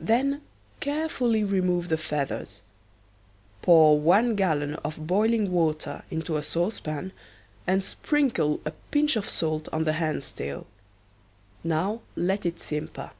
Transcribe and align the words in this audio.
Then 0.00 0.40
carefully 0.80 1.44
remove 1.44 1.88
the 1.88 1.96
feathers. 1.96 2.62
Pour 3.62 3.96
one 4.00 4.34
gallon 4.34 4.74
of 4.74 5.06
boiling 5.06 5.52
water 5.52 6.02
into 6.10 6.36
a 6.36 6.42
saucepan 6.42 7.12
and 7.64 7.84
sprinkle 7.84 8.58
a 8.66 8.72
pinch 8.90 9.14
of 9.14 9.28
salt 9.28 9.68
on 9.72 9.84
the 9.84 9.92
hen's 9.92 10.32
tail. 10.32 10.66
Now 11.62 12.00
let 12.16 12.44
it 12.44 12.58
simper. 12.58 13.12